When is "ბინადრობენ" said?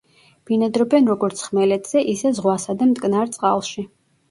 0.49-1.09